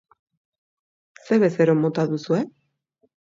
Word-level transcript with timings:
Ze 1.27 1.37
bezero 1.45 1.75
mota 1.83 2.07
duzue? 2.13 2.41